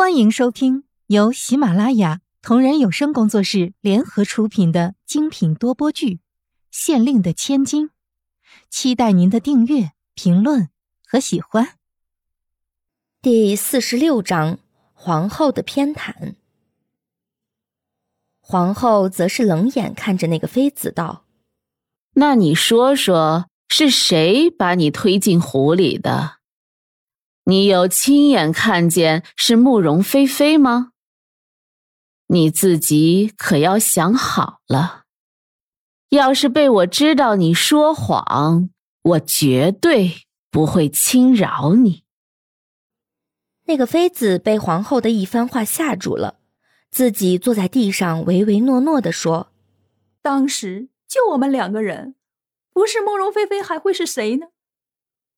[0.00, 6.14] 欢迎收听由喜马拉雅同人有声工作室联合出品的精品多播剧
[6.70, 7.88] 《县令的千金》，
[8.70, 10.70] 期待您的订阅、评论
[11.06, 11.74] 和喜欢。
[13.20, 14.58] 第四十六章：
[14.94, 16.34] 皇后的偏袒。
[18.40, 21.26] 皇后则是冷眼看着那个妃子道
[22.16, 26.38] ：“那你说说，是谁把你推进湖里的？”
[27.44, 30.92] 你有亲眼看见是慕容菲菲吗？
[32.26, 35.04] 你自己可要想好了。
[36.10, 38.70] 要是被我知道你说谎，
[39.02, 42.04] 我绝对不会轻饶你。
[43.64, 46.40] 那个妃子被皇后的一番话吓住了，
[46.90, 49.52] 自己坐在地上唯唯诺诺的说
[50.22, 52.16] ：“当时就我们两个人，
[52.72, 54.48] 不是慕容菲菲还会是谁呢？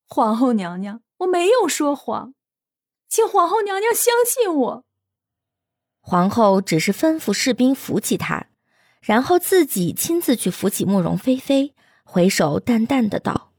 [0.09, 2.35] 皇后娘娘。”我没有说谎，
[3.09, 4.85] 请皇后娘娘相信我。
[6.01, 8.49] 皇后只是吩咐士兵扶起她，
[9.01, 13.53] 然后自己亲自去扶起慕容菲菲，回首淡淡的道：“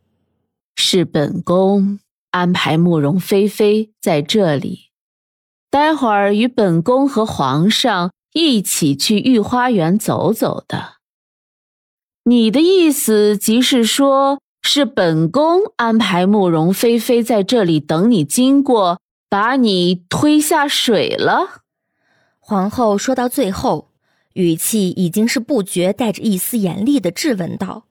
[0.75, 1.99] 是本宫
[2.31, 4.91] 安排慕容菲菲在这里，
[5.69, 10.95] 待会儿与本宫和皇上一起去御花园走走的。
[12.25, 21.63] 你的意思即是说？”是本宫安排慕容菲菲在这里等你经过，把你推下水了。
[22.39, 23.91] 皇后说到最后，
[24.33, 27.85] 语气已经是不觉带着一丝严厉的质问道：“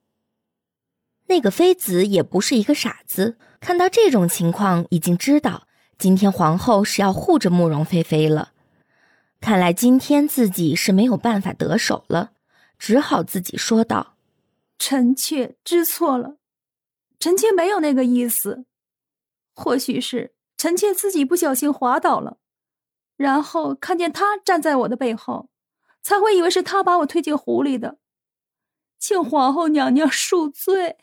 [1.28, 8.52] 那个妃子也不是一个傻子，看到这种情况，已经知道今天皇后是要护着慕容菲菲了。
[9.40, 12.30] 看来今天自己是没有办法得手了，
[12.78, 14.14] 只好自己说道
[14.78, 16.36] ：‘臣妾知错了。’”
[17.22, 18.64] 臣妾没有那个意思，
[19.54, 22.38] 或许是臣妾自己不小心滑倒了，
[23.16, 25.48] 然后看见他站在我的背后，
[26.02, 27.98] 才会以为是他把我推进湖里的，
[28.98, 30.96] 请皇后娘娘恕罪。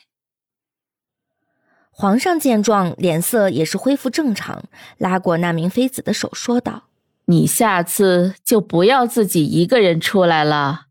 [1.90, 4.66] 皇上见状，脸色也是恢复正常，
[4.98, 6.90] 拉过那名妃子的手，说道
[7.28, 10.88] ：“你下次就不要自己一个人出来了，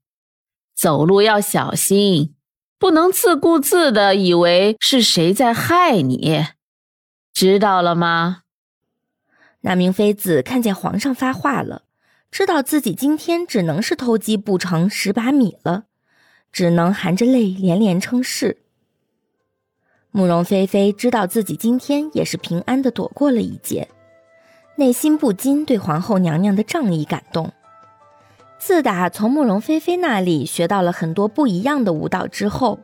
[0.75, 2.35] 走路要小心。”
[2.79, 6.47] 不能自顾自的以为是谁在害你，
[7.33, 8.43] 知道了吗？
[9.63, 11.83] 那名妃子看见皇上发话了，
[12.31, 15.87] 知道自己今天只能是偷鸡不成蚀把米了，
[16.53, 18.59] 只能含着泪连连称是。
[20.13, 23.89] 慕容菲菲知道自己今天也是平安的躲过了一劫，
[24.77, 27.53] 内心不禁对皇后娘娘的仗义感动。
[28.59, 32.79] 自打从慕容菲菲那里学到了很多不一样的舞蹈之后，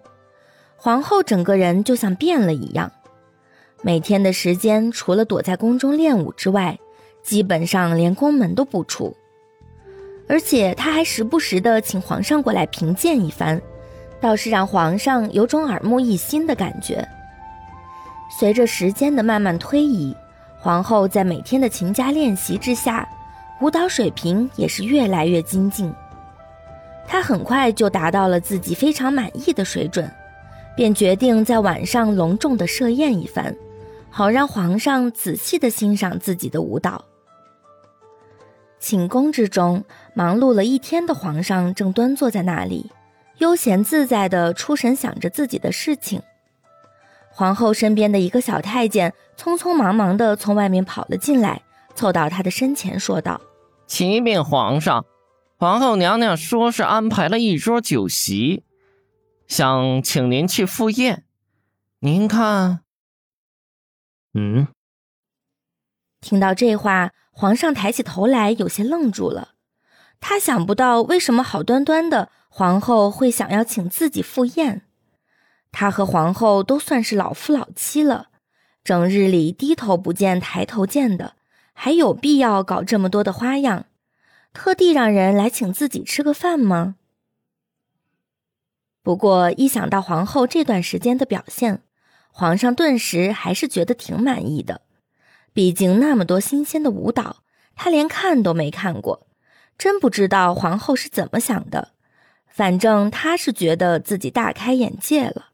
[0.76, 2.90] 皇后整个人就像变了一样。
[3.82, 6.78] 每天的时间，除了躲在宫中练舞之外，
[7.22, 9.14] 基本上连宫门都不出。
[10.26, 13.60] 而且她还时不时的请皇上过来评鉴一番，
[14.20, 17.06] 倒是让皇上有种耳目一新的感觉。
[18.38, 20.16] 随着时间的慢慢推移，
[20.58, 23.06] 皇后在每天的勤加练习之下。
[23.64, 25.90] 舞蹈水平也是越来越精进，
[27.06, 30.06] 他很快就达到了自己非常满意的水准，
[30.76, 33.56] 便决定在晚上隆重的设宴一番，
[34.10, 37.02] 好让皇上仔细的欣赏自己的舞蹈。
[38.78, 39.82] 寝宫之中，
[40.12, 42.92] 忙碌了一天的皇上正端坐在那里，
[43.38, 46.20] 悠闲自在的出神想着自己的事情。
[47.30, 51.62] 皇后身边的一个小太监匆匆忙忙的从外面跑了进来。
[51.96, 53.40] 凑到他的身前说道
[53.86, 55.04] ：“启禀皇上，
[55.56, 58.64] 皇后娘娘说是安排了一桌酒席，
[59.46, 61.24] 想请您去赴宴。
[62.00, 62.80] 您看。”
[64.34, 64.68] 嗯。
[66.20, 69.50] 听到这话，皇上抬起头来，有些愣住了。
[70.20, 74.86] 他想不到为什么好端端的皇后会想要请自己赴宴。
[75.70, 78.28] 他和皇后都算是老夫老妻了，
[78.82, 81.34] 整日里低头不见抬头见的。
[81.74, 83.86] 还有必要搞这么多的花样，
[84.54, 86.96] 特地让人来请自己吃个饭吗？
[89.02, 91.82] 不过一想到皇后这段时间的表现，
[92.30, 94.80] 皇上顿时还是觉得挺满意的。
[95.52, 97.42] 毕竟那么多新鲜的舞蹈，
[97.76, 99.26] 他连看都没看过，
[99.76, 101.92] 真不知道皇后是怎么想的。
[102.48, 105.50] 反正他是觉得自己大开眼界了。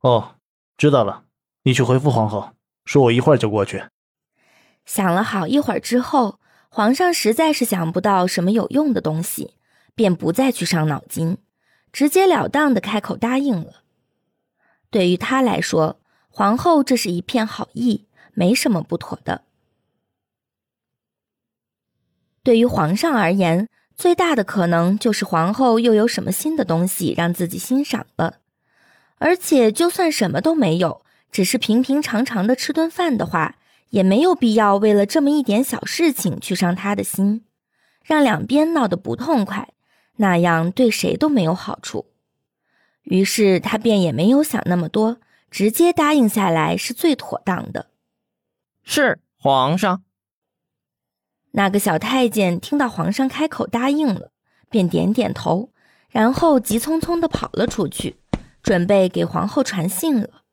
[0.00, 0.36] 哦，
[0.76, 1.24] 知道了，
[1.62, 2.50] 你去回复皇后，
[2.84, 3.82] 说我一会儿就过去。
[4.84, 6.38] 想了好一会儿之后，
[6.68, 9.54] 皇上实在是想不到什么有用的东西，
[9.94, 11.38] 便不再去伤脑筋，
[11.92, 13.82] 直截了当的开口答应了。
[14.90, 19.42] 对于他来说，皇后这是一片好意，没什么不妥的。
[22.42, 28.40] 对于皇上而言，最大的可能就是皇后又有什么新的东西让自己欣赏了。
[29.18, 31.02] 而且，就算什么都没有，
[31.32, 33.56] 只是平平常常的吃顿饭的话，
[33.90, 37.44] 也没有必要为了这么一点小事情去伤他的心，
[38.02, 39.72] 让两边闹得不痛快，
[40.16, 42.06] 那样对谁都没有好处。
[43.02, 45.18] 于是他便也没有想那么多，
[45.50, 47.90] 直接答应下来是最妥当的。
[48.82, 50.02] 是皇上。
[51.52, 54.32] 那个小太监听到皇上开口答应了，
[54.68, 55.70] 便点点头，
[56.08, 58.16] 然后急匆匆地跑了出去，
[58.62, 60.43] 准备给皇后传信了。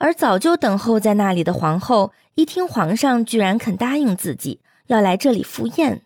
[0.00, 6.00] 而早就等候在那里的皇后，一听皇上居然肯答应自己要来这里赴宴，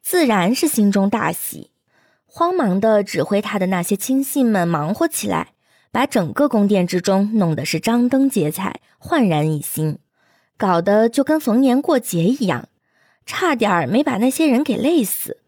[0.00, 1.72] 自然是心中大喜。
[2.24, 5.54] 慌忙的指挥他的那些亲信们忙活起来，
[5.90, 9.98] 把整个宫殿之中弄得是张灯结彩、焕然一新，
[10.56, 12.68] 搞得就跟逢年过节一样，
[13.26, 15.38] 差点儿没把那些人给累死。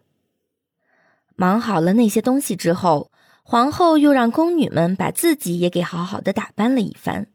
[1.36, 3.12] 忙好了那些东西之后，
[3.44, 7.28] 皇后又让宫女们把自己也给好好的打扮了一番。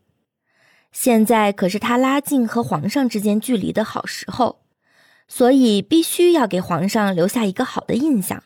[0.94, 4.62] 现在可是她拉近和皇上之间距离的好时候，
[5.28, 8.44] 所以必须要给皇上留下一个好的印象。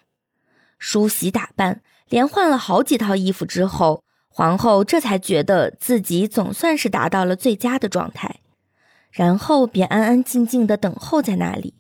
[0.80, 8.40] 梳洗打扮，连换了好几套衣服之后，皇后这才觉得自己总算是达到了最佳的状态，
[9.12, 11.74] 然后便安安静静的等候在那里，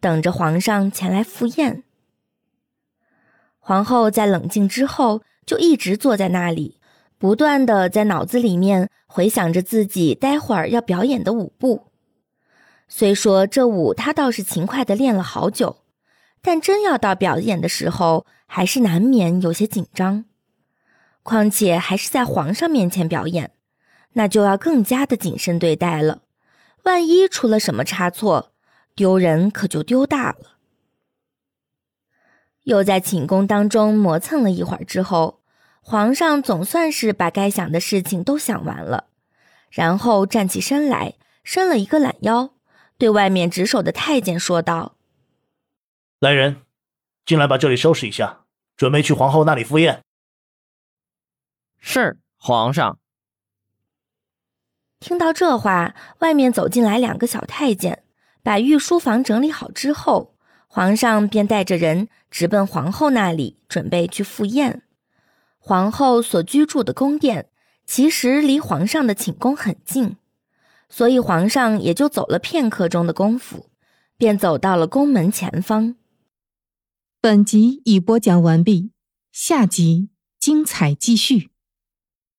[0.00, 1.84] 等着皇上前来赴宴。
[3.58, 6.79] 皇后在冷静之后，就一直坐在那里，
[7.20, 11.86] 不断的在脑子里面回想着自己待会儿要表演的舞步。
[12.88, 15.76] 虽说这舞他倒是勤快的练了好久。
[16.42, 20.24] 但真要到表演的时候，还是难免有些紧张。
[21.22, 23.50] 况且还是在皇上面前表演，
[24.14, 26.22] 那就要更加的谨慎对待了。
[26.84, 28.52] 万一出了什么差错，
[28.94, 30.56] 丢人可就丢大了。
[32.64, 35.39] 又在寝宫当中磨蹭了一会儿之后，
[35.82, 39.08] 皇上总算是把该想的事情都想完了，
[39.70, 42.50] 然后站起身来，伸了一个懒腰，
[42.96, 44.96] 对外面值守的太监说道。
[46.20, 46.62] 来人，
[47.24, 48.44] 进来把这里收拾一下，
[48.76, 50.02] 准备去皇后那里赴宴。
[51.80, 52.98] 是皇上。
[55.00, 58.04] 听到这话，外面走进来两个小太监，
[58.42, 60.36] 把御书房整理好之后，
[60.68, 64.82] 皇上便带着人直奔皇后那里，准备去赴宴。
[65.62, 67.50] 皇后所居住的宫殿
[67.86, 70.16] 其实离皇上的寝宫很近，
[70.88, 73.66] 所以皇上也就走了片刻钟的功夫，
[74.16, 75.94] 便走到了宫门前方。
[77.20, 78.92] 本集已播讲完毕，
[79.30, 80.08] 下集
[80.38, 81.49] 精彩继续。